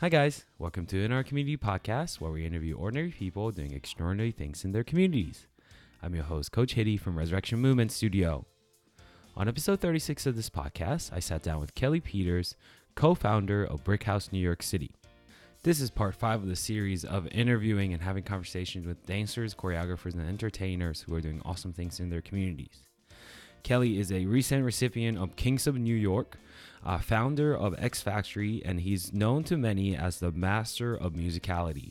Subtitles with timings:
[0.00, 0.46] Hi, guys.
[0.58, 4.72] Welcome to In Our Community podcast, where we interview ordinary people doing extraordinary things in
[4.72, 5.46] their communities.
[6.02, 8.46] I'm your host, Coach Hitty from Resurrection Movement Studio.
[9.36, 12.56] On episode 36 of this podcast, I sat down with Kelly Peters,
[12.94, 14.94] co founder of Brick House New York City.
[15.64, 20.14] This is part five of the series of interviewing and having conversations with dancers, choreographers,
[20.14, 22.86] and entertainers who are doing awesome things in their communities.
[23.62, 26.36] Kelly is a recent recipient of Kings of New York,
[26.84, 31.90] uh, founder of X Factory, and he's known to many as the master of musicality.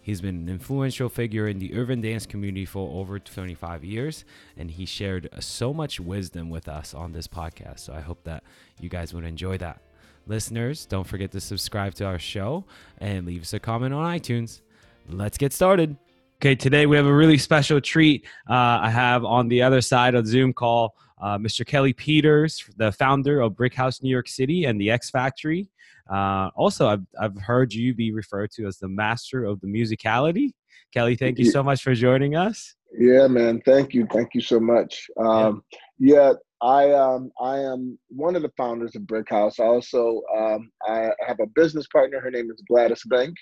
[0.00, 4.24] He's been an influential figure in the urban dance community for over 25 years,
[4.56, 7.80] and he shared so much wisdom with us on this podcast.
[7.80, 8.42] So I hope that
[8.80, 9.80] you guys would enjoy that.
[10.26, 12.64] Listeners, don't forget to subscribe to our show
[12.98, 14.60] and leave us a comment on iTunes.
[15.08, 15.96] Let's get started.
[16.42, 18.26] Okay, today we have a really special treat.
[18.50, 21.64] Uh, I have on the other side of the Zoom call uh, Mr.
[21.64, 25.70] Kelly Peters, the founder of Brick House New York City and the X Factory.
[26.12, 30.50] Uh, also, I've, I've heard you be referred to as the master of the musicality.
[30.92, 32.74] Kelly, thank you so much for joining us.
[32.98, 33.62] Yeah, man.
[33.64, 34.08] Thank you.
[34.12, 35.06] Thank you so much.
[35.24, 35.62] Um,
[36.00, 36.14] yeah.
[36.14, 39.60] yeah, I um, I am one of the founders of Brick House.
[39.60, 42.18] Also, um, I have a business partner.
[42.18, 43.36] Her name is Gladys Bank,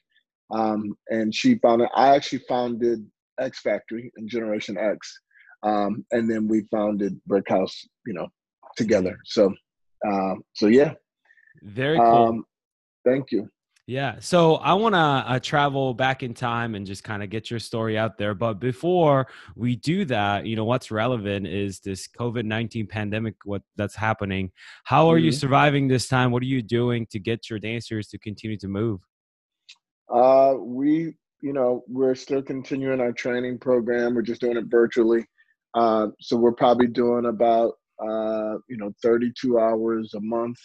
[0.53, 1.89] um, and she founded.
[1.95, 3.07] I actually founded
[3.41, 5.21] X Factory and Generation X
[5.63, 8.29] um, and then we founded Brick House, you know,
[8.77, 9.19] together.
[9.25, 9.53] So,
[10.07, 10.95] um, so yeah,
[11.63, 12.07] very cool.
[12.07, 12.45] Um,
[13.05, 13.49] thank you.
[13.87, 14.17] Yeah.
[14.21, 17.59] So I want to uh, travel back in time and just kind of get your
[17.59, 18.35] story out there.
[18.35, 19.27] But before
[19.57, 24.53] we do that, you know, what's relevant is this COVID 19 pandemic, what that's happening.
[24.85, 25.25] How are mm-hmm.
[25.27, 26.31] you surviving this time?
[26.31, 29.01] What are you doing to get your dancers to continue to move?
[30.13, 34.15] Uh, we, you know, we're still continuing our training program.
[34.15, 35.25] We're just doing it virtually.
[35.75, 40.59] Uh, so we're probably doing about uh, you know 32 hours a month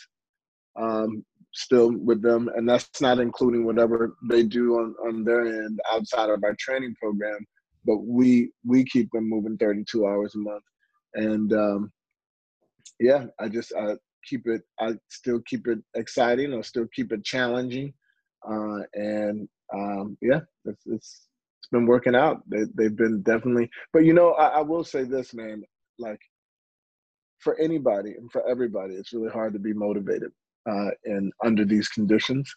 [0.77, 1.23] um,
[1.53, 6.29] still with them, and that's not including whatever they do on on their end outside
[6.29, 7.45] of our training program.
[7.85, 10.63] But we we keep them moving 32 hours a month,
[11.13, 11.91] and um,
[12.99, 13.95] yeah, I just I
[14.27, 14.61] keep it.
[14.79, 16.53] I still keep it exciting.
[16.53, 17.93] I still keep it challenging,
[18.49, 21.27] uh, and um, yeah, it's, it's
[21.65, 22.47] it's been working out.
[22.47, 25.63] They, they've been definitely, but you know, I, I will say this, man,
[25.97, 26.19] like
[27.39, 30.31] for anybody and for everybody, it's really hard to be motivated
[30.69, 32.53] uh, and under these conditions.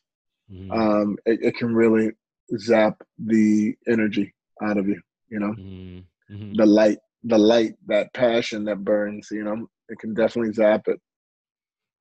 [0.53, 0.73] Mm-hmm.
[0.73, 2.11] Um, it, it, can really
[2.59, 5.01] zap the energy out of you,
[5.31, 6.35] you know, mm-hmm.
[6.35, 6.55] mm-hmm.
[6.55, 11.01] the light, the light, that passion that burns, you know, it can definitely zap it.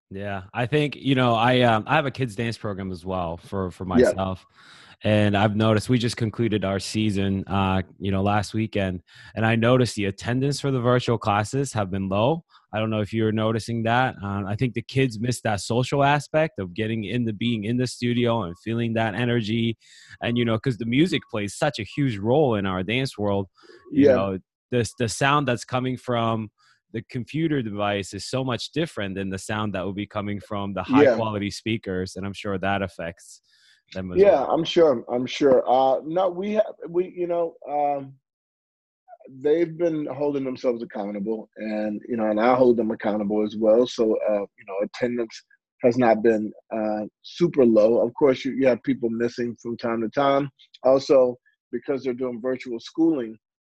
[0.09, 3.37] Yeah, I think you know I um I have a kids dance program as well
[3.37, 4.45] for for myself.
[4.47, 4.57] Yeah
[5.03, 9.03] and I've noticed we just concluded our season, uh, you know, last weekend,
[9.35, 12.43] and I noticed the attendance for the virtual classes have been low.
[12.73, 14.15] I don't know if you're noticing that.
[14.21, 17.87] Uh, I think the kids miss that social aspect of getting into being in the
[17.87, 19.77] studio and feeling that energy,
[20.21, 23.47] and you know, because the music plays such a huge role in our dance world.
[23.91, 24.15] You yeah.
[24.15, 24.39] know,
[24.71, 26.49] the the sound that's coming from
[26.93, 30.73] the computer device is so much different than the sound that will be coming from
[30.73, 31.15] the high yeah.
[31.15, 33.41] quality speakers, and I'm sure that affects
[33.93, 34.13] them.
[34.15, 34.51] yeah, well.
[34.51, 35.03] I'm sure.
[35.11, 35.63] I'm sure.
[35.69, 38.13] Uh, no, we have we you know um,
[39.41, 43.85] they've been holding themselves accountable, and you know, and I hold them accountable as well.
[43.85, 45.43] So uh, you know, attendance
[45.83, 48.01] has not been uh, super low.
[48.01, 50.49] Of course, you, you have people missing from time to time.
[50.83, 51.37] Also,
[51.71, 53.37] because they're doing virtual schooling,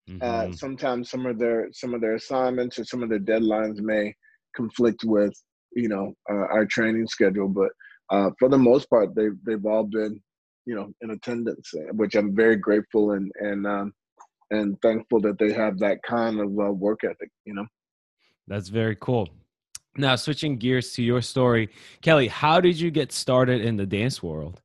[0.09, 0.23] mm-hmm.
[0.23, 4.13] uh, sometimes some of their some of their assignments or some of their deadlines may
[4.55, 5.33] conflict with
[5.75, 7.47] you know uh, our training schedule.
[7.47, 7.69] But
[8.09, 10.21] uh, for the most part, they've they've all been,
[10.65, 13.93] you know, in attendance, uh, which I'm very grateful and and um,
[14.51, 17.29] and thankful that they have that kind of uh, work ethic.
[17.45, 17.65] You know,
[18.47, 19.29] that's very cool.
[19.97, 21.69] Now, switching gears to your story,
[22.01, 24.61] Kelly, how did you get started in the dance world?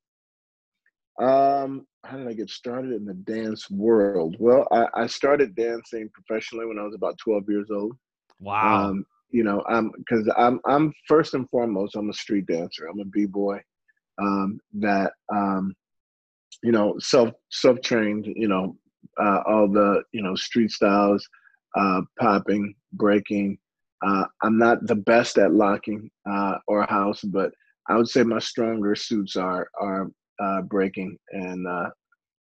[1.20, 4.36] Um, how did I get started in the dance world?
[4.38, 7.96] Well, I, I started dancing professionally when I was about 12 years old.
[8.40, 8.90] Wow.
[8.90, 12.86] Um, you know, I'm because I'm I'm first and foremost I'm a street dancer.
[12.86, 13.60] I'm a b boy
[14.20, 15.74] um, that um,
[16.62, 18.26] you know self self trained.
[18.26, 18.76] You know,
[19.20, 21.26] uh, all the you know street styles,
[21.76, 23.58] uh, popping, breaking.
[24.06, 27.52] Uh, I'm not the best at locking uh, or house, but
[27.88, 30.10] I would say my stronger suits are are
[30.42, 31.90] uh, breaking and uh,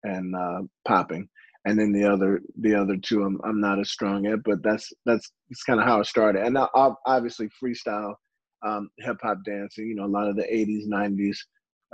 [0.03, 1.27] and uh, popping
[1.65, 4.91] and then the other the other two I'm I'm not as strong at, but that's
[5.05, 6.43] that's that's kind of how it started.
[6.43, 6.69] And now
[7.05, 8.13] obviously freestyle,
[8.65, 11.37] um, hip hop dancing, you know, a lot of the '80s, '90s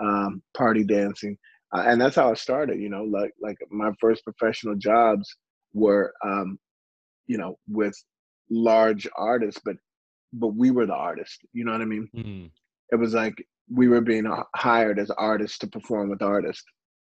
[0.01, 1.37] um, party dancing,
[1.75, 2.79] uh, and that's how it started.
[2.79, 5.35] You know, like like my first professional jobs
[5.73, 6.59] were, um,
[7.27, 7.95] you know, with
[8.51, 9.77] large artists, but
[10.31, 11.41] but we were the artist.
[11.53, 12.09] You know what I mean?
[12.15, 12.45] Mm-hmm.
[12.91, 13.35] It was like
[13.71, 16.63] we were being hired as artists to perform with artists,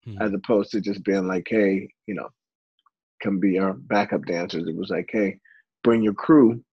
[0.08, 0.22] mm-hmm.
[0.22, 2.30] as opposed to just being like, hey, you know,
[3.22, 4.68] can be our backup dancers.
[4.68, 5.38] It was like, hey,
[5.84, 6.64] bring your crew,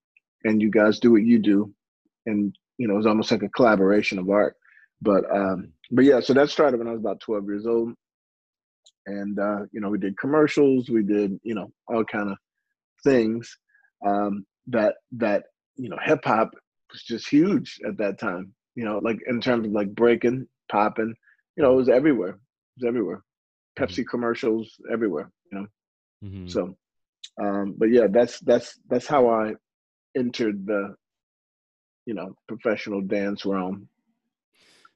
[0.44, 1.72] and you guys do what you do,
[2.26, 4.56] and you know, it was almost like a collaboration of art.
[5.00, 7.94] But um, but yeah, so that started when I was about 12 years old,
[9.06, 12.38] and uh, you know, we did commercials, we did you know all kind of
[13.04, 13.56] things
[14.06, 15.44] um, that that
[15.76, 16.50] you know hip hop
[16.92, 18.52] was just huge at that time.
[18.78, 21.12] You know, like in terms of like breaking, popping,
[21.56, 22.30] you know, it was everywhere.
[22.30, 23.24] It was everywhere.
[23.76, 24.10] Pepsi mm-hmm.
[24.10, 25.32] commercials everywhere.
[25.50, 25.66] You know,
[26.24, 26.46] mm-hmm.
[26.46, 26.76] so.
[27.42, 29.54] Um, but yeah, that's that's that's how I
[30.16, 30.94] entered the,
[32.06, 33.88] you know, professional dance realm.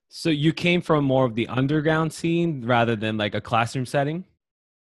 [0.08, 4.24] So you came from more of the underground scene rather than like a classroom setting.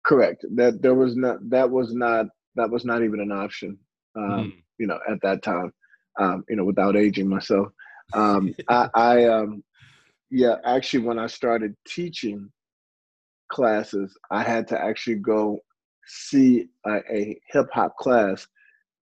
[0.05, 0.45] Correct.
[0.55, 3.77] That there was not that was not that was not even an option.
[4.15, 4.53] Um, mm.
[4.77, 5.73] You know, at that time,
[6.17, 7.67] um, you know, without aging myself,
[8.13, 9.63] um, I, I um,
[10.29, 12.49] yeah, actually, when I started teaching
[13.49, 15.59] classes, I had to actually go
[16.07, 18.47] see a, a hip hop class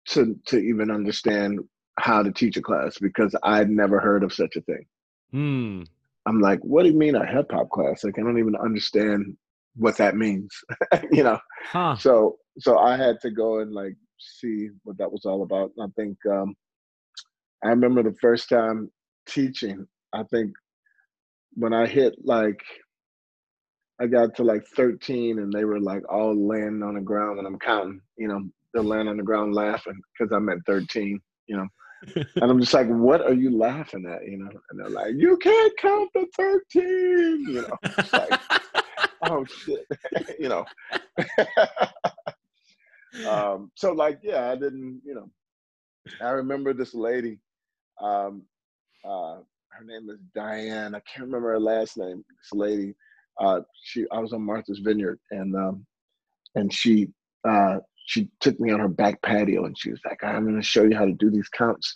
[0.09, 1.59] to to even understand
[1.99, 4.85] how to teach a class because I'd never heard of such a thing.
[5.33, 5.87] Mm.
[6.25, 8.03] I'm like, what do you mean a hip hop class?
[8.03, 9.37] Like, I don't even understand
[9.75, 10.51] what that means,
[11.11, 11.39] you know.
[11.65, 11.95] Huh.
[11.95, 15.71] So so I had to go and like see what that was all about.
[15.79, 16.55] I think um,
[17.63, 18.91] I remember the first time
[19.27, 19.87] teaching.
[20.13, 20.51] I think
[21.53, 22.59] when I hit like
[24.01, 27.47] I got to like 13 and they were like all laying on the ground and
[27.47, 28.41] I'm counting, you know,
[28.73, 31.67] they're laying on the ground laughing because I'm at 13, you know.
[32.15, 34.27] and I'm just like, what are you laughing at?
[34.27, 37.77] You know, and they're like, you can't count to 13, you know.
[38.11, 38.41] like,
[39.29, 39.85] oh shit,
[40.39, 40.65] you know.
[43.29, 45.29] um, so like, yeah, I didn't, you know,
[46.19, 47.39] I remember this lady,
[48.01, 48.43] um,
[49.05, 49.37] uh,
[49.69, 50.95] her name is Diane.
[50.95, 52.23] I can't remember her last name.
[52.29, 52.95] This lady,
[53.39, 55.85] uh, she, I was on Martha's Vineyard, and um,
[56.55, 57.09] and she,
[57.47, 60.61] uh, she took me on her back patio, and she was like, "I'm going to
[60.61, 61.93] show you how to do these counts,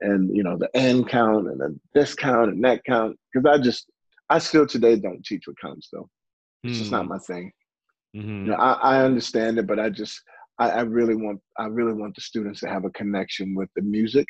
[0.00, 3.62] and you know the end count, and then this count, and that count." Because I
[3.62, 3.90] just,
[4.30, 6.08] I still today don't teach with counts though.
[6.64, 6.78] It's mm.
[6.78, 7.10] just not hmm.
[7.10, 7.52] my thing.
[8.16, 8.46] Mm-hmm.
[8.46, 10.20] You know, I, I understand it, but I just
[10.58, 13.82] I, I, really want I really want the students to have a connection with the
[13.82, 14.26] music.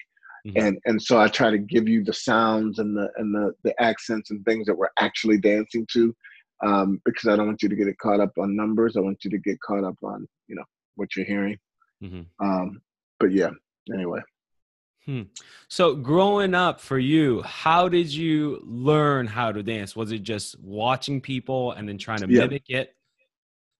[0.47, 0.59] Mm-hmm.
[0.59, 3.81] And and so I try to give you the sounds and the and the, the
[3.81, 6.15] accents and things that we're actually dancing to.
[6.65, 8.97] Um, because I don't want you to get it caught up on numbers.
[8.97, 11.59] I want you to get caught up on, you know, what you're hearing.
[12.03, 12.23] Mm-hmm.
[12.44, 12.81] Um,
[13.19, 13.50] but yeah,
[13.93, 14.21] anyway.
[15.06, 15.23] Hmm.
[15.67, 19.97] So growing up for you, how did you learn how to dance?
[19.97, 22.43] Was it just watching people and then trying to yeah.
[22.43, 22.94] mimic it?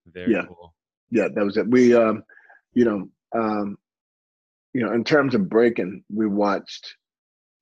[0.06, 0.43] Very yeah.
[0.49, 0.75] cool.
[1.11, 1.69] Yeah, that was it.
[1.69, 2.25] We, um,
[2.75, 3.79] you know, um,
[4.75, 6.97] you know, in terms of breaking, we watched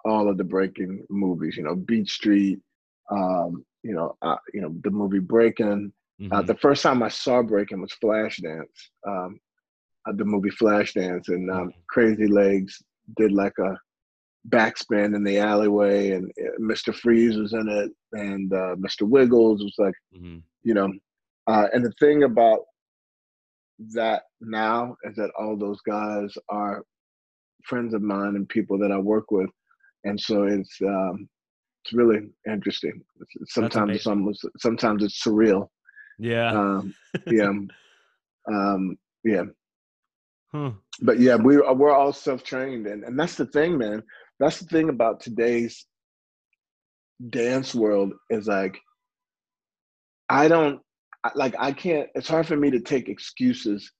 [0.05, 1.57] all of the breaking movies.
[1.57, 2.61] You know, Beat Street.
[3.11, 5.93] Um, you know, uh, you know the movie Breaking.
[6.21, 6.33] Uh, mm-hmm.
[6.33, 8.67] Uh, the first time I saw Breaking was Flashdance.
[9.07, 9.41] Um,
[10.07, 11.81] uh, the movie Flashdance, and um, mm-hmm.
[11.89, 12.83] Crazy Legs
[13.17, 13.77] did like a
[14.49, 16.95] backspin in the alleyway, and uh, Mr.
[16.95, 19.03] Freeze was in it, and uh, Mr.
[19.03, 20.39] Wiggles was like, mm-hmm.
[20.62, 20.93] you know.
[21.47, 22.61] and the thing about
[23.95, 26.85] that now is that all those guys are
[27.65, 29.50] friends of mine and people that I work with,
[30.05, 31.29] and so it's um,
[31.85, 33.02] it's really interesting.
[33.47, 35.69] Sometimes it's almost sometimes it's surreal.
[36.19, 36.52] Yeah.
[36.52, 36.95] Um,
[37.26, 37.52] yeah.
[38.49, 39.45] um, yeah.
[40.52, 40.73] Huh.
[41.00, 44.02] But yeah, we we're all self trained, and and that's the thing, man.
[44.38, 45.87] That's the thing about today's
[47.29, 48.79] dance world is like
[50.29, 50.81] I don't
[51.35, 52.09] like I can't.
[52.14, 53.90] It's hard for me to take excuses.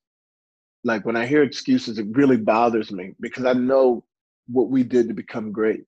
[0.85, 4.05] Like when I hear excuses, it really bothers me because I know
[4.47, 5.85] what we did to become great,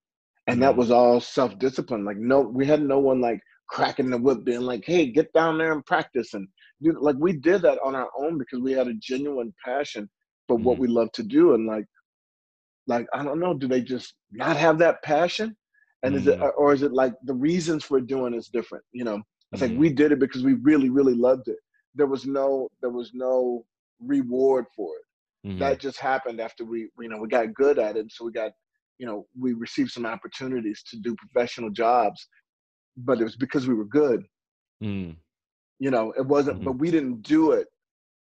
[0.47, 0.63] and mm-hmm.
[0.63, 2.05] that was all self discipline.
[2.05, 5.59] Like no, we had no one like cracking the whip, being like, "Hey, get down
[5.59, 6.47] there and practice." And
[6.83, 10.09] do like we did that on our own because we had a genuine passion
[10.47, 10.65] for mm-hmm.
[10.67, 11.87] what we love to do, and like,
[12.87, 15.57] like I don't know, do they just not have that passion?
[16.03, 16.29] And mm-hmm.
[16.29, 16.53] is it, mm.
[16.57, 18.85] or is it like the reasons for doing is different?
[18.93, 19.23] You know,
[19.53, 19.83] it's think mm-hmm.
[19.83, 21.59] we did it because we really, really loved it.
[21.95, 23.65] There was no, there was no
[24.07, 25.49] reward for it.
[25.49, 25.59] Mm-hmm.
[25.59, 28.07] That just happened after we, you know, we got good at it.
[28.11, 28.53] So we got,
[28.99, 32.27] you know, we received some opportunities to do professional jobs,
[32.97, 34.25] but it was because we were good.
[34.83, 35.17] Mm.
[35.79, 36.67] You know, it wasn't, mm-hmm.
[36.67, 37.67] but we didn't do it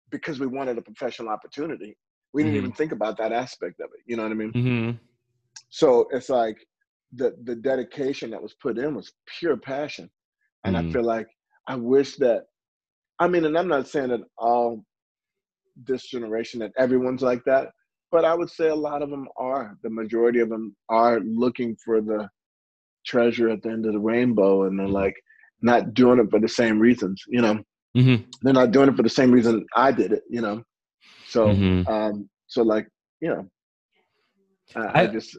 [0.10, 1.98] because we wanted a professional opportunity.
[2.34, 2.78] We didn't even mm-hmm.
[2.78, 4.02] think about that aspect of it.
[4.06, 4.54] You know what I mean?
[4.54, 4.98] Mm-hmm.
[5.70, 6.58] So it's like
[7.14, 10.10] the the dedication that was put in was pure passion
[10.64, 10.78] and.
[10.78, 11.28] I feel like
[11.68, 12.44] I wish that,
[13.20, 14.84] I mean, and I'm not saying that all
[15.76, 17.70] this generation that everyone's like that,
[18.12, 19.78] but I would say a lot of them are.
[19.84, 22.30] The majority of them are looking for the
[23.06, 25.16] treasure at the end of the rainbow and they're like
[25.62, 27.60] not doing it for the same reasons you know
[27.96, 28.24] Mm-hmm.
[28.42, 30.62] they're not doing it for the same reason i did it you know
[31.24, 31.88] so Mhm.
[31.88, 32.88] um so like
[33.22, 33.46] you know
[34.76, 35.38] i, I I- just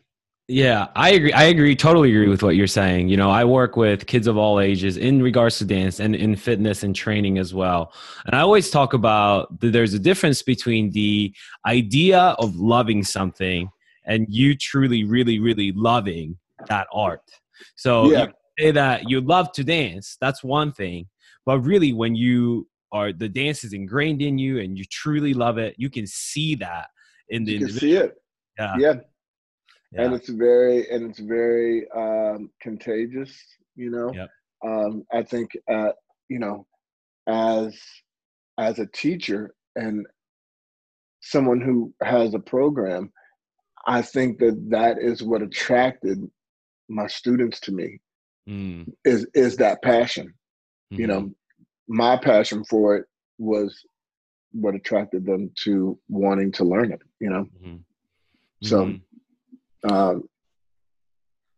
[0.49, 1.33] Yeah, I agree.
[1.33, 1.75] I agree.
[1.77, 3.09] Totally agree with what you're saying.
[3.09, 6.35] You know, I work with kids of all ages in regards to dance and in
[6.37, 7.93] fitness and training as well.
[8.27, 11.33] And I always talk about that there's a difference between the
[11.67, 13.71] idea of loving something
[14.05, 16.37] and you truly, really, really loving
[16.69, 17.23] that art.
[17.77, 18.27] So Yeah.
[18.27, 20.17] you say that you love to dance.
[20.21, 21.07] That's one thing.
[21.47, 25.57] But really, when you are the dance is ingrained in you and you truly love
[25.57, 26.89] it, you can see that
[27.29, 28.01] in the you can individual.
[28.01, 28.15] see it
[28.59, 28.77] Yeah.
[28.79, 28.95] yeah
[29.93, 30.03] yeah.
[30.05, 33.33] and it's very and it's very um contagious
[33.77, 34.31] you know Yep.
[34.65, 35.93] um i think uh
[36.29, 36.67] you know
[37.29, 37.79] as
[38.59, 40.07] as a teacher and
[41.21, 43.13] someone who has a program
[43.87, 46.19] i think that that is what attracted
[46.89, 47.99] my students to me
[48.49, 50.35] Mm, is is that passion
[50.91, 51.09] you mhm.
[51.09, 51.31] know
[51.87, 53.05] my passion for it
[53.39, 53.71] was
[54.51, 57.85] what attracted them to wanting to learn it you know Mhm.
[58.65, 59.01] So- Mhm.
[59.89, 60.25] Um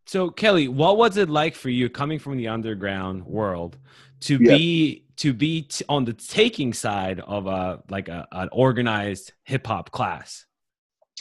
[0.07, 3.78] so Kelly, what was it like for you coming from the underground world
[4.21, 4.57] to Yeah.
[4.59, 9.66] be to be t- on the taking side of a like a, an organized hip
[9.66, 10.45] hop class?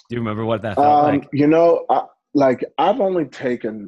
[0.10, 1.30] Do you remember what that felt Um, like?
[1.32, 3.88] you know, I, like I've only taken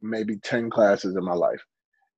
[0.00, 1.62] maybe ten classes in my life,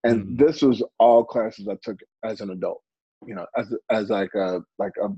[0.04, 0.38] and Mm.
[0.38, 2.80] this was all classes I took as an adult.
[3.26, 5.08] You know, as as like a like a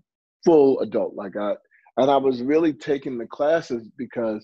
[0.46, 1.14] full adult.
[1.14, 1.56] Like I
[1.98, 4.42] and I was really taking the classes because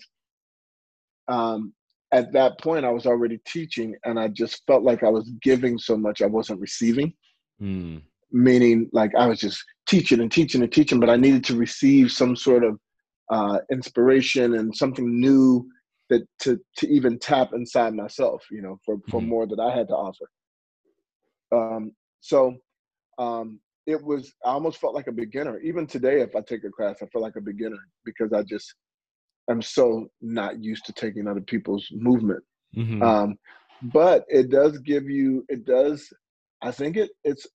[1.29, 1.73] um,
[2.13, 5.79] at that point I was already teaching, and I just felt like I was giving
[5.79, 7.13] so much I wasn't receiving
[7.61, 11.57] Mm, meaning like I was just teaching and teaching and teaching, but I needed to
[11.57, 12.79] receive some sort of
[13.31, 15.69] uh, inspiration and something new
[16.11, 19.23] that to to even tap inside myself, you know, for for Mhm.
[19.23, 20.27] more that I had to offer.
[21.53, 22.55] Um, so
[23.19, 25.61] um, it was I almost felt like a beginner.
[25.61, 28.75] Even today, if I take a class, I feel like a beginner because I just
[29.51, 32.43] am so not used to taking other people's movement.
[32.77, 33.39] Mhm, um,
[33.83, 36.13] but it does give you it does
[36.63, 37.47] i think it it's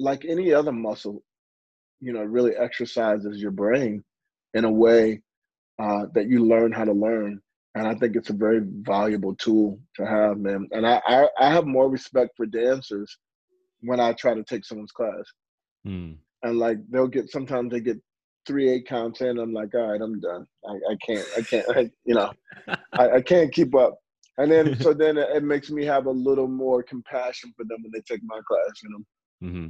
[0.00, 1.22] like any other muscle
[2.00, 4.02] you know it really exercises your brain
[4.54, 5.22] in a way
[5.80, 7.40] uh, that you learn how to learn.
[7.76, 10.68] And i think it's a very valuable tool to have man.
[10.72, 13.16] And i i, I have more respect for dancers
[13.80, 15.24] when i try to take someone's class.
[15.86, 16.16] Mm.
[16.42, 17.98] and like they'll get sometimes they get
[18.48, 21.66] three eight counts in i'm like all right i'm done i, I can't i can't
[21.76, 22.32] I, you know
[22.94, 23.98] I, I can't keep up
[24.38, 27.92] and then so then it, makes me have a little more compassion for them when
[27.92, 29.04] they take my class you know
[29.40, 29.68] Mm-hmm.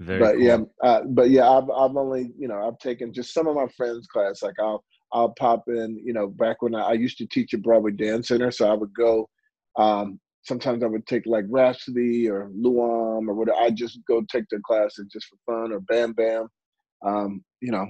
[0.00, 0.42] Very but cool.
[0.44, 3.66] yeah uh, but yeah I've, I've only you know i've taken just some of my
[3.76, 7.26] friends class like i'll i'll pop in you know back when i, I used to
[7.26, 9.28] teach at broadway dance center so i would go
[9.76, 14.44] um sometimes i would take like rhapsody or luam or whatever i just go take
[14.50, 16.46] their classes just for fun or bam bam
[17.04, 17.86] um you know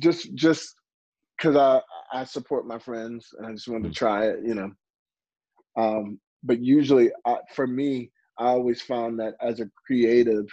[0.00, 0.74] just just
[1.36, 1.80] because i
[2.12, 3.92] i support my friends and i just wanted Mm.
[3.92, 4.70] to try it you know
[5.76, 10.46] um but usually I, for me i always found that as a creative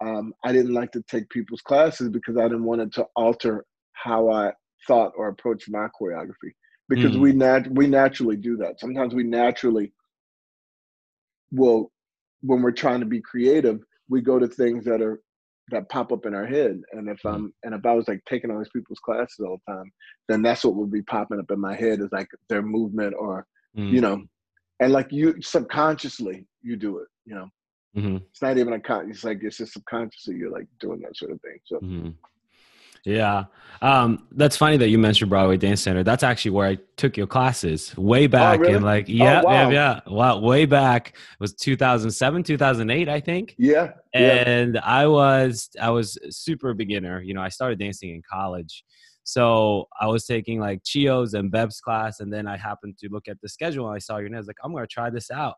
[0.00, 3.64] um, I didn't like to take people's classes because I didn't want it to alter
[3.92, 4.52] how I
[4.86, 6.52] thought or approached my choreography.
[6.88, 7.20] Because Mm.
[7.20, 8.78] we nat- we naturally do that.
[8.78, 9.92] Sometimes we naturally
[11.50, 11.90] will,
[12.42, 15.20] when we're trying to be creative, we go to things that are
[15.70, 16.80] that pop up in our head.
[16.92, 17.34] And if Mm.
[17.34, 19.92] I'm and if I was like taking all these people's classes all the time,
[20.28, 23.46] then that's what would be popping up in my head is like their movement or
[23.76, 24.22] Mm, you know,
[24.80, 27.08] and like you subconsciously you do it.
[27.24, 27.48] You know,
[27.96, 28.22] mhm.
[28.30, 29.10] it's not even a con.
[29.10, 31.58] It's like it's just subconsciously you're like doing that sort of thing.
[31.66, 32.10] So hmm
[33.06, 33.44] Yeah.
[33.82, 36.02] Um, that's funny that you mentioned Broadway Dance Center.
[36.02, 38.74] That's actually where I took your classes way back Oh, really?
[38.74, 39.70] in like, yeah, wow.
[39.70, 40.12] yeah, yeah.
[40.12, 40.40] Wow.
[40.40, 41.08] Way back.
[41.10, 43.54] It was 2007, 2008, I think.
[43.58, 47.20] yeah, yeah, And I was, I was super beginner.
[47.22, 48.82] You know, I started dancing in college.
[49.24, 52.20] So I was taking like Chio's and Beb's class.
[52.20, 54.36] And then I happened to look at the schedule and I saw your name.
[54.36, 55.54] I was like, I'm going to try this out.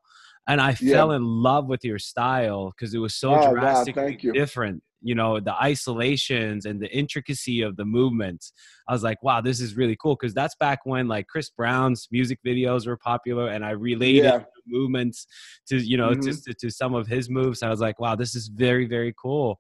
[0.49, 0.95] And I Yeah.
[0.95, 4.33] fell in love with your style because it was so Oh, wow, drastically you.
[4.33, 4.83] different.
[5.01, 8.53] You know, the isolations and the intricacy of the movements.
[8.89, 10.17] I was like, wow, this is really cool.
[10.17, 14.39] Because that's back when like Chris Brown's music videos were popular, and I related Yeah.
[14.39, 15.27] the movements
[15.69, 16.25] to you know Mhm.
[16.25, 17.63] just to, to some of his moves.
[17.63, 19.59] I was like, wow, this is very very cool.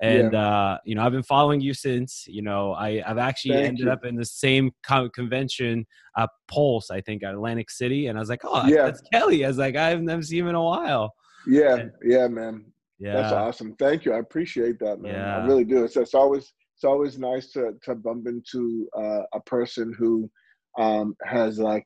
[0.00, 2.24] And uh, you know, I've been following you since.
[2.28, 3.90] You know, I I've actually Thank ended you.
[3.92, 8.20] up in the same co- convention, uh, Pulse, I think, at Atlantic City, and I
[8.20, 8.84] was like, oh, Yeah.
[8.84, 9.44] that's Kelly.
[9.44, 11.14] I was like, I haven't seen him in a while.
[11.48, 12.64] yeah, yeah, man.
[12.98, 13.74] Yeah, That's awesome.
[13.76, 14.12] Thank you.
[14.12, 15.14] I appreciate that, man.
[15.14, 15.36] Yeah.
[15.36, 15.84] I really do.
[15.84, 20.30] It's, it's always it's always nice to to bump into uh, a person who
[20.78, 21.84] um, has like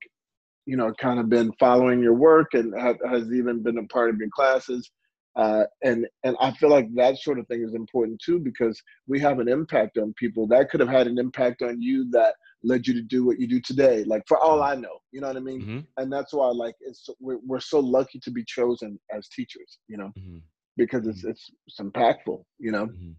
[0.67, 4.11] you know, kind of been following your work and ha- has even been a part
[4.11, 4.91] of your classes.
[5.35, 9.19] Uh, and and I feel like that sort of thing is important too because we
[9.21, 12.87] have an impact on people that could have had an impact on you that led
[12.87, 14.05] you to do what you do today.
[14.05, 15.63] Like for all I know, you know what I mean.
[15.63, 15.79] Mm-hmm.
[15.97, 19.97] And that's why like it's we're, we're so lucky to be chosen as teachers, you
[19.97, 20.39] know, Mm-hmm.
[20.77, 22.87] Because it's it's, it's impactful, you know.
[22.87, 23.13] Mm-hmm.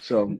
[0.00, 0.38] So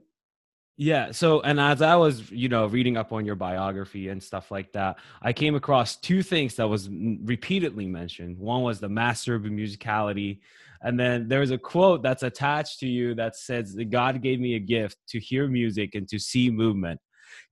[0.77, 1.11] Yeah.
[1.11, 4.71] So, and as I was, you know, reading up on your biography and stuff like
[4.73, 8.37] that, I came across two things that was repeatedly mentioned.
[8.39, 10.39] One was the master of musicality.
[10.81, 14.55] And then there's a quote that's attached to you that says, that God gave me
[14.55, 16.99] a gift to hear music and to see movement.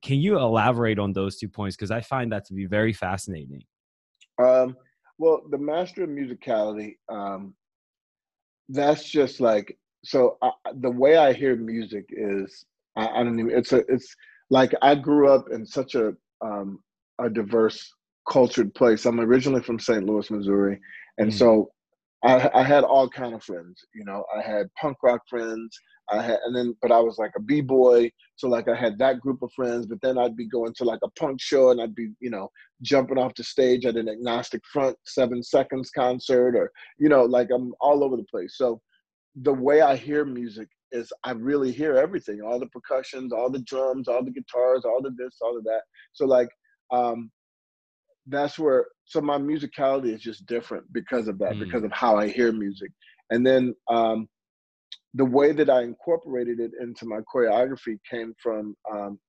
[0.04, 1.76] Can you elaborate on those two points?
[1.76, 3.62] Because I find that to be very fascinating.
[4.42, 4.76] Um,
[5.20, 7.54] well, the master of musicality, um,
[8.72, 10.38] that's just like so.
[10.42, 13.52] I, the way I hear music is, I, I don't even.
[13.58, 13.80] It's a.
[13.88, 14.16] It's
[14.50, 16.80] like I grew up in such a um,
[17.20, 17.94] a diverse,
[18.30, 19.06] cultured place.
[19.06, 20.06] I'm originally from St.
[20.06, 20.80] Louis, Missouri,
[21.18, 21.38] and Mm.
[21.38, 21.72] so
[22.24, 23.84] I, I had all kind of friends.
[23.94, 25.78] You know, I had punk rock friends.
[26.12, 28.98] I had, and then, but I was like a b boy, so like I had
[29.00, 29.86] that group of friends.
[29.86, 32.50] But then I'd be going to like a punk show, and I'd be, you know,
[32.82, 37.50] jumping off the stage at an agnostic front seven seconds concert, or you know, like
[37.54, 38.58] I'm all over the place.
[38.58, 38.82] So
[39.42, 43.60] the way I hear music is I really hear everything, all the percussions, all the
[43.62, 45.84] drums, all the guitars, all the this, all of that.
[46.12, 46.50] So like,
[46.92, 47.32] um,
[48.28, 51.60] that's where so my musicality is just different because of that, Mm.
[51.60, 52.92] because of how I hear music,
[53.30, 54.28] and then um,
[55.14, 59.20] the way that I incorporated it into my choreography came from um,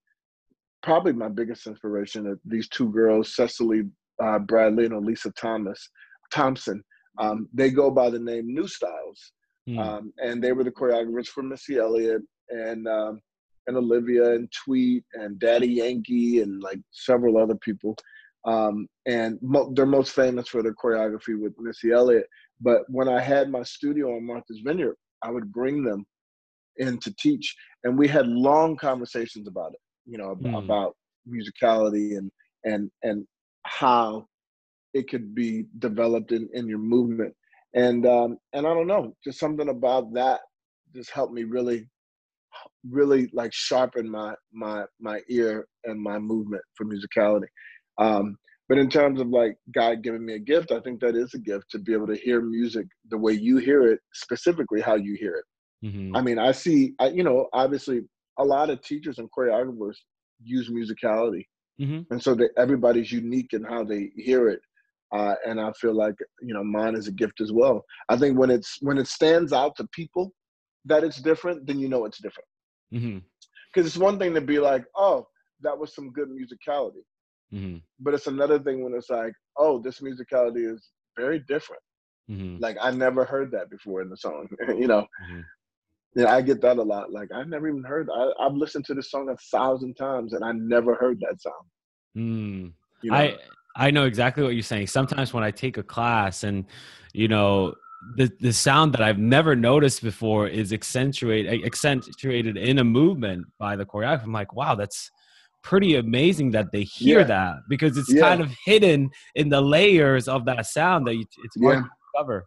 [0.82, 3.82] probably my biggest inspiration of these two girls, Cecily
[4.22, 5.88] uh, Bradley and Elisa Thomas
[6.32, 6.82] Thompson.
[7.18, 9.32] Um, they go by the name New Styles,
[9.68, 9.78] Mm.
[9.78, 13.20] um, and they were the choreographers for Missy Elliott and um,
[13.68, 17.94] and Olivia and Tweet and Daddy Yankee and like several other people.
[18.44, 22.26] Um, and mo- they're most famous for their choreography with Missy Elliott.
[22.60, 26.04] But when I had my studio on Martha's Vineyard, I would bring them
[26.76, 27.54] in to teach,
[27.84, 29.80] and we had long conversations about it.
[30.06, 30.64] You know, Mm.
[30.64, 30.96] about
[31.28, 32.30] musicality and
[32.64, 33.26] and and
[33.64, 34.26] how
[34.94, 37.34] it could be developed in, in your movement.
[37.74, 40.40] And um, and I don't know, just something about that
[40.94, 41.88] just helped me really,
[42.90, 47.46] really like sharpen my my my ear and my movement for musicality.
[47.98, 48.36] Um,
[48.72, 51.38] but in terms of like God giving me a gift, I think that is a
[51.38, 55.14] gift to be able to hear music the way you hear it, specifically how you
[55.14, 55.44] hear it.
[55.86, 56.16] Mhm.
[56.16, 58.00] I mean, I see, I, you know, obviously
[58.38, 59.96] a lot of teachers and choreographers
[60.42, 61.44] use musicality,
[61.78, 62.06] Mhm.
[62.10, 64.62] and so that everybody's unique in how they hear it.
[65.12, 67.84] Uh, and I feel like you know mine is a gift as well.
[68.08, 70.32] I think when it's when it stands out to people
[70.86, 72.48] that it's different, then you know it's different.
[73.68, 75.28] Because it's one thing to be like, oh,
[75.60, 77.04] that was some good musicality,
[77.52, 77.82] Mhm.
[78.00, 81.82] but it's another thing when it's like, oh, this musicality is very different.
[82.30, 82.60] Mhm.
[82.60, 84.48] Like I never heard that before in the song.
[84.68, 85.44] you know, Mhm.
[86.14, 87.10] Yeah, I get that a lot.
[87.10, 88.08] Like I never even heard.
[88.14, 91.66] I, I've listened to this song a thousand times, and I never heard that sound.
[92.16, 92.72] Mm.
[93.02, 93.16] You know?
[93.16, 93.38] I
[93.76, 94.88] I know exactly what you're saying.
[94.88, 96.66] Sometimes when I take a class and
[97.14, 97.74] you know
[98.16, 103.76] the the sound that I've never noticed before is accentuated accentuated in a movement by
[103.76, 104.24] the choreographer.
[104.24, 105.10] I'm like, wow, that's
[105.62, 107.24] pretty amazing that they hear Yeah.
[107.26, 108.20] that because it's Yeah.
[108.22, 111.82] kind of hidden in the layers of that sound that you, it's hard Yeah.
[111.82, 112.44] to discover.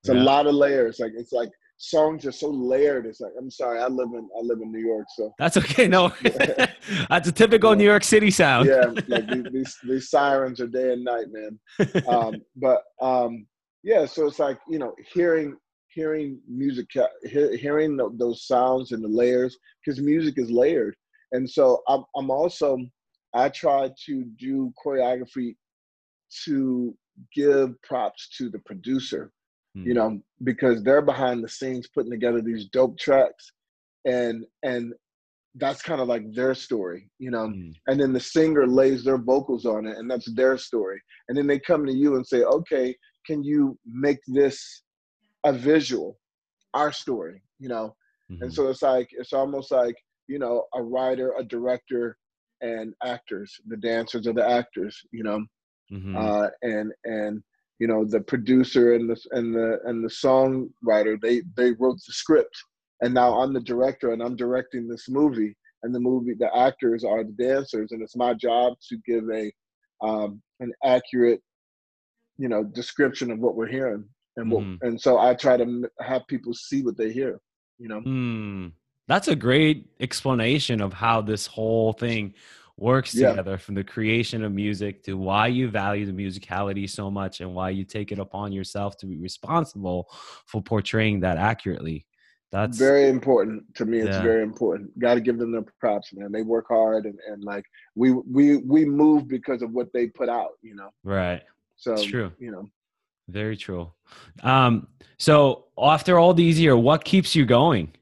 [0.00, 0.98] It's a lot of layers.
[1.00, 3.04] Like it's like songs are so layered.
[3.06, 3.80] It's like I'm sorry.
[3.80, 5.86] I live in I live in New York, so That's okay.
[5.88, 6.12] No,
[7.10, 7.76] that's a typical Yeah.
[7.78, 8.68] New York City sound.
[8.68, 11.58] yeah, like these, these these sirens are day and night, man.
[12.08, 13.46] Um, but um,
[13.82, 15.56] yeah, so it's like you know hearing
[15.88, 16.86] hearing music,
[17.24, 20.94] hearing those sounds and the layers because music is layered,
[21.32, 22.78] and so I'm I'm also
[23.34, 25.56] I try to do choreography
[26.44, 26.96] to
[27.34, 29.32] give props to the producer
[29.84, 29.96] you Mm.
[29.96, 33.52] know, because they're behind the scenes putting together these dope tracks,
[34.06, 34.94] and and
[35.56, 37.48] that's kind of like their story, you know.
[37.48, 37.74] Mm.
[37.86, 41.00] And then the singer lays their vocals on it, and that's their story.
[41.28, 44.82] And then they come to you and say, "Okay, can you make this
[45.44, 46.18] a visual,
[46.72, 47.96] our story?" You know.
[48.30, 48.42] Mhm.
[48.42, 49.96] And so it's like it's almost like
[50.28, 52.16] you know a writer, a director,
[52.60, 53.60] and actors.
[53.66, 55.44] The dancers are the actors, you know
[55.92, 56.16] Mhm.
[56.16, 57.42] uh, and and
[57.78, 62.12] you know the producer and the and the and the songwriter they they wrote the
[62.12, 62.56] script
[63.02, 67.04] and now i'm the director and i'm directing this movie and the movie the actors
[67.04, 69.52] are the dancers and it's my job to give a
[70.00, 71.42] um, an accurate
[72.38, 74.04] you know description of what we're hearing
[74.36, 74.82] and what Mhm.
[74.82, 77.38] and so i try to have people see what they hear
[77.78, 78.68] you know Hmm.
[79.08, 82.34] That's a great explanation of how this whole thing
[82.76, 83.30] works Yeah.
[83.30, 87.54] together from the creation of music to why you value the musicality so much and
[87.54, 90.08] why you take it upon yourself to be responsible
[90.46, 92.06] for portraying that accurately.
[92.52, 93.98] That's very important to me.
[94.00, 94.22] It's Yeah.
[94.22, 94.96] very important.
[94.98, 96.30] Got to give them their props, man.
[96.32, 97.64] They work hard, and, and like
[97.96, 100.52] we we we move because of what they put out.
[100.62, 101.42] You know, right.
[101.76, 102.32] so It's true.
[102.38, 102.68] You know,
[103.28, 103.90] Very true.
[104.42, 104.86] Um,
[105.18, 107.92] so after all these years, what keeps you going?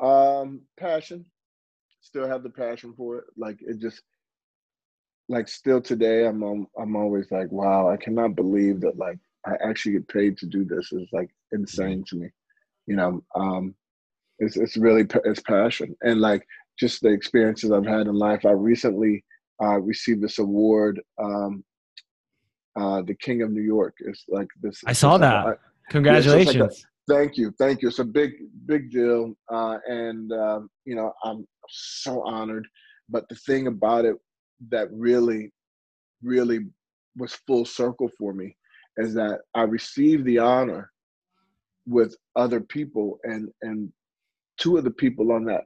[0.00, 1.24] Um, passion.
[2.00, 3.24] Still have the passion for it.
[3.36, 4.02] Like it just
[5.28, 9.52] like still today, I'm um, I'm always like, wow, I cannot believe that like I
[9.62, 10.90] actually get paid to do this.
[10.92, 12.28] It's like insane to me.
[12.86, 13.74] You know, um,
[14.38, 16.46] it's it's really it's passion and like
[16.78, 18.44] just the experiences I've had in life.
[18.46, 19.22] I recently
[19.62, 21.00] uh, received this award.
[21.22, 21.62] Um,
[22.76, 24.80] uh, the King of New York is like this.
[24.86, 25.46] I saw it's that.
[25.46, 25.58] a-
[25.90, 26.86] Congratulations.
[27.08, 27.88] Thank you, thank you.
[27.88, 28.32] It's a big,
[28.66, 32.66] big deal, uh, and um, you know I'm so honored.
[33.08, 34.16] But the thing about it
[34.70, 35.50] that really,
[36.22, 36.60] really
[37.16, 38.56] was full circle for me
[38.96, 40.92] is that I received the honor
[41.86, 43.92] with other people, and and
[44.58, 45.64] two of the people on that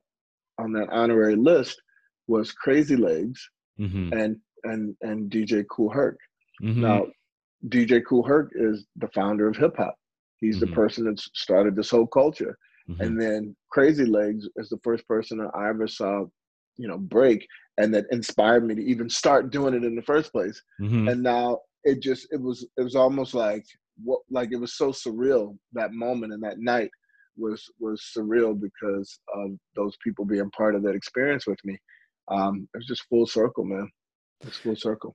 [0.59, 1.81] on that honorary list
[2.27, 6.17] was Crazy Legs hmm and and and DJ Kool Herc.
[6.61, 7.07] hmm Now,
[7.69, 9.95] DJ Kool Herc is the founder of hip hop.
[10.41, 10.61] He's Mhm.
[10.61, 12.57] the person that started this whole culture.
[12.87, 16.27] hmm And then Crazy Legs is the first person that I ever saw,
[16.77, 17.47] you know, break
[17.79, 20.61] and that inspired me to even start doing it in the first place.
[20.79, 23.65] hmm And now it just it was it was almost like
[24.03, 26.91] what like it was so surreal that moment and that night
[27.37, 31.77] was was surreal because of those people being part of that experience with me.
[32.29, 33.89] Um, it was just full circle, man.
[34.47, 35.15] It's full circle.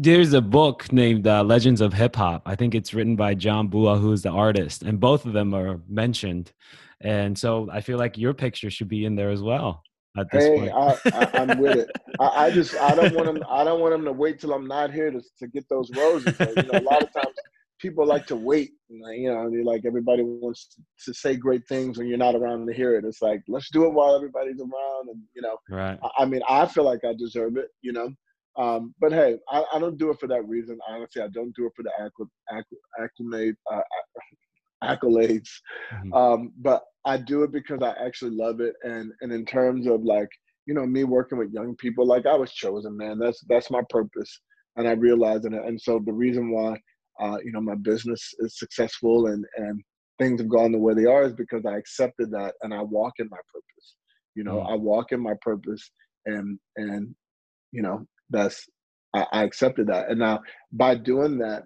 [0.00, 2.42] There's a book named uh, Legends of Hip Hop.
[2.46, 5.80] I think it's written by John Bua, who's the artist, and both of them are
[5.88, 6.52] mentioned.
[7.00, 9.82] And so I feel like your picture should be in there as well
[10.16, 10.72] at this Hey, point.
[10.72, 11.90] I, I, I'm with it.
[12.20, 13.42] I, I just I don't want them.
[13.50, 16.38] I don't want them to wait till I'm not here to to get those roses.
[16.38, 17.34] You know, a lot of times
[17.80, 18.74] people like to wait.
[18.88, 22.72] You know, they like everybody wants to say great things when you're not around to
[22.72, 23.04] hear it.
[23.04, 25.98] It's like let's do it while everybody's around, and you know, right.
[26.02, 27.68] I, I mean, I feel like I deserve it.
[27.82, 28.10] You know,
[28.58, 30.78] um, but hey, I, I don't do it for that reason.
[30.88, 33.80] Honestly, I don't do it for the accl- accl- acclimate uh,
[34.84, 35.48] accolades
[35.92, 36.14] Mhm.
[36.14, 40.02] um, but I do it because I actually love it, and and in terms of
[40.02, 40.28] like
[40.66, 43.18] you know me working with young people, like I was chosen, man.
[43.18, 44.40] That's that's my purpose,
[44.76, 45.52] and I realize it.
[45.52, 46.76] And so the reason why
[47.20, 49.82] uh, you know my business is successful and and
[50.18, 53.14] things have gone the way they are is because I accepted that and I walk
[53.18, 53.96] in my purpose.
[54.34, 54.68] You know, Mm.
[54.68, 55.90] I walk in my purpose,
[56.26, 57.14] and and
[57.72, 58.66] you know that's
[59.14, 60.40] I, I accepted that, and now
[60.72, 61.64] by doing that,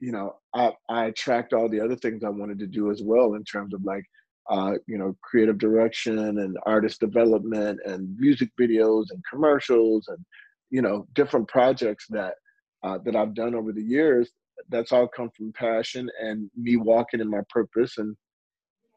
[0.00, 3.34] you know, I, I attract all the other things I wanted to do as well
[3.34, 4.04] in terms of like,
[4.50, 10.18] uh, you know, creative direction and artist development and music videos and commercials and,
[10.70, 12.34] you know, different projects that
[12.82, 14.30] uh, that I've done over the years.
[14.68, 18.16] That's all come from passion and me walking in my purpose and,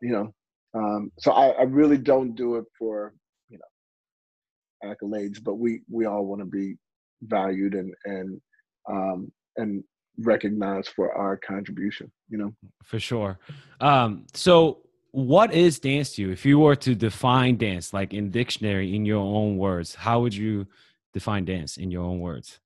[0.02, 0.34] you know,
[0.74, 3.14] um, so I, I really don't do it for,
[3.50, 6.78] you know, accolades, but we we all want to be
[7.22, 8.42] valued and and
[8.90, 9.84] um, and
[10.20, 13.38] recognized for our contribution you know For sure.
[13.82, 16.32] Um, so what is dance to you?
[16.32, 20.36] If you were to define dance, like in dictionary, in your own words, how would
[20.36, 20.68] you
[21.14, 22.60] define dance in your own words?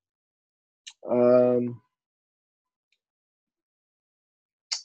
[1.10, 1.82] um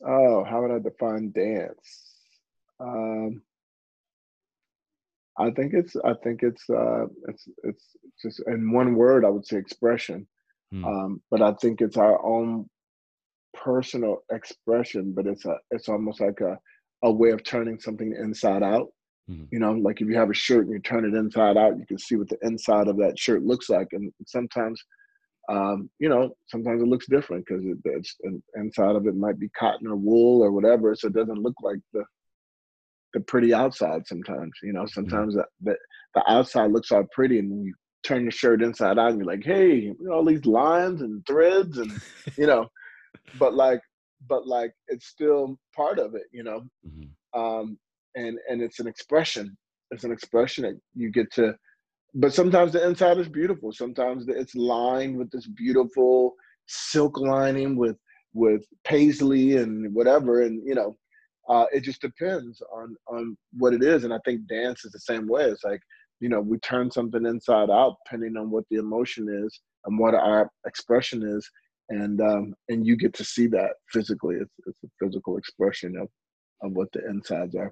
[0.07, 2.15] oh how would i define dance
[2.81, 3.43] um
[5.39, 9.47] i think it's i think it's uh it's it's just in one word i would
[9.47, 10.27] say expression
[10.73, 10.85] Hmm.
[10.85, 12.69] um but i think it's our own
[13.55, 16.59] personal expression but it's a it's almost like a
[17.05, 18.89] a way of turning something inside out
[19.31, 19.49] Mhm.
[19.51, 21.87] you know like if you have a shirt and you turn it inside out you
[21.87, 24.83] can see what the inside of that shirt looks like and sometimes
[25.49, 28.17] um, you know sometimes it looks different because it, it's
[28.57, 31.79] inside of it might be cotton or wool or whatever so it doesn't look like
[31.95, 32.05] the
[33.15, 35.77] the pretty outside sometimes you know sometimes the, the,
[36.15, 37.75] the outside looks all pretty and you
[38.05, 41.25] turn the shirt inside out and you're like hey you know, all these lines and
[41.27, 41.91] threads and
[42.39, 42.67] you know
[43.35, 43.81] but like
[44.29, 47.09] but like it's still part of it you know Mhm.
[47.35, 47.79] um,
[48.17, 49.57] and and it's an expression.
[49.91, 51.55] It's an expression that you get to.
[52.15, 53.73] But sometimes the inside is beautiful.
[53.73, 56.35] Sometimes it's lined with this beautiful
[56.67, 57.97] silk lining with
[58.35, 60.97] with paisley and whatever, and you know,
[61.49, 64.05] uh, it just depends on on what it is.
[64.05, 65.45] And I think dance is the same way.
[65.45, 65.81] It's like
[66.21, 70.15] you know, we turn something inside out depending on what the emotion is and what
[70.15, 71.49] our expression is,
[71.91, 74.37] and um, and you get to see that physically.
[74.37, 76.09] It's it's a physical expression of
[76.63, 77.71] of what the insides are.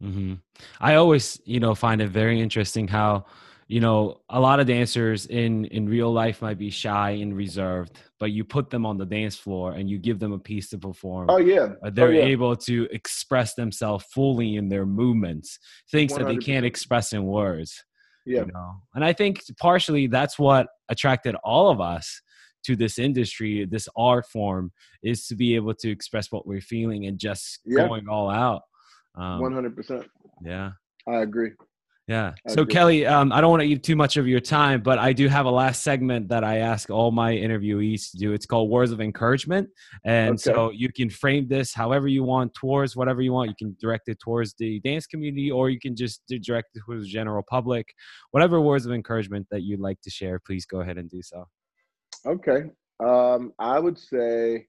[0.00, 0.34] hmm
[0.80, 3.24] I always, you know, find it very interesting how
[3.68, 7.98] you know a lot of dancers in in real life might be shy and reserved
[8.18, 10.78] but you put them on the dance floor and you give them a piece to
[10.78, 12.24] perform oh yeah uh, they're oh, yeah.
[12.24, 15.58] able to express themselves fully in their movements
[15.90, 16.18] things 100%.
[16.18, 17.84] that they can't express in words
[18.24, 18.76] yeah you know?
[18.94, 22.20] and i think partially that's what attracted all of us
[22.64, 24.70] to this industry this art form
[25.02, 27.86] is to be able to express what we're feeling and just yeah.
[27.86, 28.62] going all out
[29.16, 30.04] um, 100%
[30.44, 30.70] yeah
[31.08, 31.50] i agree
[32.06, 32.34] yeah.
[32.46, 35.12] So Kelly, um, I don't want to eat too much of your time, but I
[35.12, 38.32] do have a last segment that I ask all my interviewees to do.
[38.32, 39.68] It's called words of encouragement,
[40.04, 40.38] and okay.
[40.38, 43.50] so you can frame this however you want, towards whatever you want.
[43.50, 47.02] You can direct it towards the dance community, or you can just direct it towards
[47.02, 47.92] the general public.
[48.30, 51.48] Whatever words of encouragement that you'd like to share, please go ahead and do so.
[52.24, 52.70] Okay.
[53.04, 54.66] Um, I would say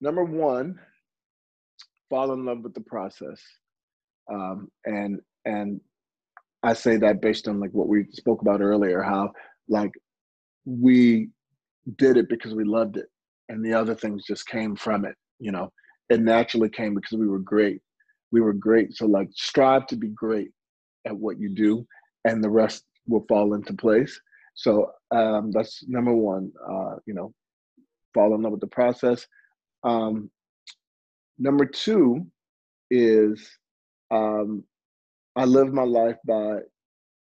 [0.00, 0.80] number one,
[2.08, 3.40] fall in love with the process,
[4.28, 5.80] um, and and
[6.62, 9.32] I say that based on like what we spoke about earlier, how
[9.68, 9.92] like
[10.66, 11.28] we
[11.96, 13.06] did it because we loved it,
[13.48, 15.14] and the other things just came from it.
[15.38, 15.72] You know,
[16.10, 17.80] it naturally came because we were great.
[18.32, 18.94] We were great.
[18.94, 20.50] So like, strive to be great
[21.06, 21.86] at what you do,
[22.24, 24.20] and the rest will fall into place.
[24.54, 26.52] So um, that's number one.
[26.68, 27.32] Uh, you know,
[28.12, 29.26] fall in love with the process.
[29.82, 30.30] Um,
[31.38, 32.26] number two
[32.90, 33.48] is
[34.10, 34.64] um,
[35.36, 36.58] I live my life by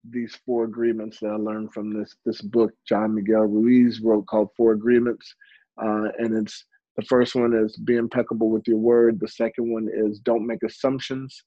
[0.10, 4.50] these four agreements that I learned from this this book Don Miguel Ruiz wrote called
[4.58, 5.36] Four Agreements,
[5.82, 6.66] uh, and it's
[6.98, 9.20] the first one is be impeccable with your word.
[9.20, 11.44] The second one is don't make assumptions.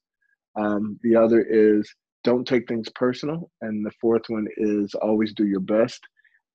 [0.57, 5.45] Um, the other is don't take things personal, and the fourth one is always do
[5.45, 5.99] your best.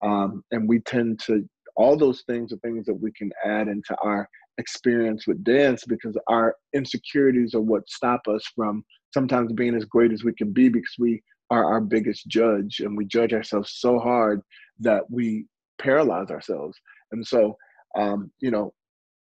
[0.03, 3.95] Um, and we tend to all those things are things that we can add into
[4.03, 4.29] our
[4.61, 10.13] experience with dance because our insecurities are what stop us from sometimes being as great
[10.13, 13.99] as we can be because we are our biggest judge and we judge ourselves so
[13.99, 14.41] hard
[14.79, 15.47] that we
[15.81, 16.79] paralyze ourselves.
[17.11, 17.57] And so
[17.99, 18.73] um, you know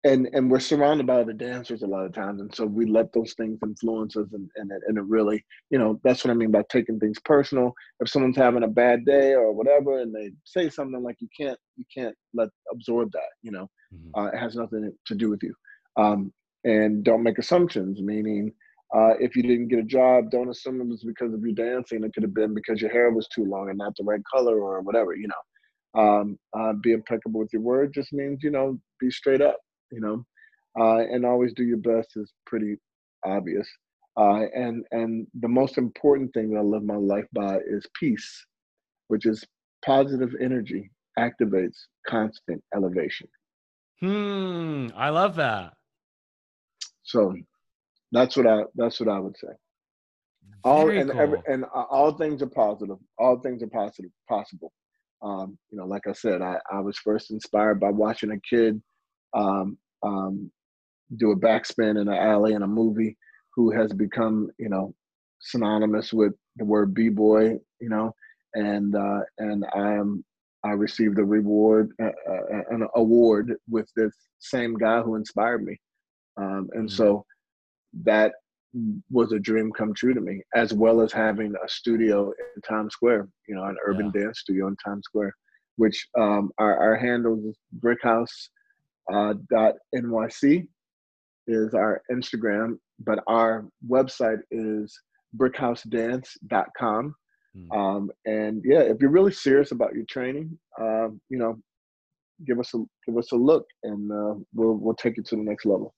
[0.03, 3.11] and and we're surrounded by the dancers a lot of times and so we let
[3.13, 6.33] those things influence us and and it, and it really you know that's what i
[6.33, 10.31] mean by taking things personal if someone's having a bad day or whatever and they
[10.43, 14.19] say something like you can't you can't let absorb that you know mm-hmm.
[14.19, 15.53] uh, it has nothing to do with you
[15.97, 16.31] um,
[16.63, 18.51] and don't make assumptions meaning
[18.95, 22.03] uh, if you didn't get a job, don't assume it was because of your dancing.
[22.03, 24.61] It could have been because your hair was too long and not the right color
[24.61, 26.01] or whatever, you know.
[26.01, 29.57] Um, uh, be impeccable with your word just means, you know, be straight up,
[29.91, 30.25] you know,
[30.79, 32.77] uh, and always do your best is pretty
[33.25, 33.67] obvious.
[34.17, 38.45] Uh, and and the most important thing that I live my life by is peace,
[39.07, 39.43] which is
[39.85, 43.27] positive energy activates constant elevation.
[43.99, 45.73] Hmm, I love that.
[47.03, 47.35] So
[48.11, 49.53] that's what I that's what I would say.
[50.63, 51.21] All and cool.
[51.21, 52.97] every, and all things are positive.
[53.17, 54.73] All things are positive possible.
[55.21, 58.81] Um, you know, like I said, I, I was first inspired by watching a kid
[59.33, 60.51] um, um,
[61.17, 63.17] do a backspin in an alley in a movie
[63.55, 64.93] who has become, you know,
[65.39, 68.13] synonymous with the word b-boy, you know,
[68.53, 70.23] and uh, and I am
[70.63, 75.77] I received a reward, uh, uh, an award with this same guy who inspired me,
[76.37, 76.95] um, and mm-hmm.
[76.95, 77.25] so
[78.03, 78.33] that
[79.11, 82.93] was a dream come true to me, as well as having a studio in Times
[82.93, 84.23] Square, you know, an urban yeah.
[84.23, 85.33] dance studio in Times Square,
[85.77, 88.49] which um, our, our handle is brickhouse
[89.11, 90.67] uh, dot nyc
[91.47, 94.97] is our Instagram, but our website is
[95.35, 97.15] brickhousedance.com.
[97.55, 97.77] Mm.
[97.77, 101.57] Um, and yeah, if you're really serious about your training, uh, you know,
[102.45, 105.41] give us a give us a look, and uh, we'll we'll take you to the
[105.41, 105.93] next level.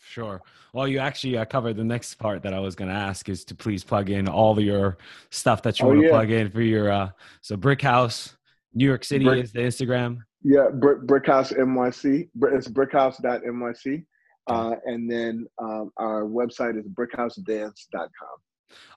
[0.00, 0.42] Sure.
[0.72, 3.44] Well, you actually uh, covered the next part that I was going to ask is
[3.46, 4.98] to please plug in all your
[5.30, 6.12] stuff that you oh, want to yeah.
[6.12, 8.36] plug in for your uh, so Brick House,
[8.74, 10.18] New York City Brick, is the Instagram.
[10.44, 12.28] Yeah, Brick, Brick House NYC.
[12.52, 14.04] It's brickhouse.nyc.
[14.46, 18.10] Uh, and then um, our website is brickhousedance.com.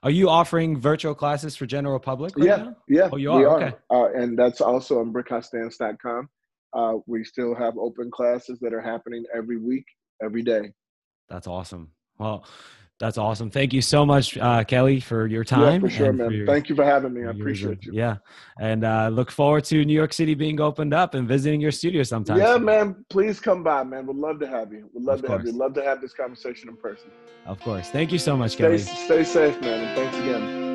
[0.04, 2.36] Are you offering virtual classes for general public?
[2.38, 2.76] Right yeah, now?
[2.90, 3.10] yeah.
[3.12, 3.48] Oh, you are.
[3.48, 3.64] are.
[3.64, 3.76] Okay.
[3.90, 6.30] Uh, and that's also on brickhousedance.com.
[6.74, 9.86] Uh, we still have open classes that are happening every week
[10.22, 10.74] every day.
[11.30, 11.92] That's awesome.
[12.18, 12.46] Well,
[13.00, 13.52] that's awesome.
[13.52, 15.74] Thank you so much, uh, Kelly, for your time.
[15.74, 16.32] Yeah, for sure, man.
[16.32, 17.26] Your, Thank you for having me.
[17.26, 17.92] I appreciate you.
[17.94, 18.18] Yeah,
[18.60, 22.04] and uh, look forward to New York City being opened up and visiting your studio
[22.04, 22.40] sometime.
[22.40, 23.06] Yeah, man.
[23.10, 24.08] Please come by, man.
[24.08, 24.90] We'd love to have you.
[24.94, 25.40] We'd love of to course.
[25.40, 25.52] have you.
[25.54, 27.12] Love to have this conversation in person.
[27.46, 27.90] Of course.
[27.90, 28.78] Thank you so much, stay, Kelly.
[28.80, 30.67] Stay safe, man, and thanks again.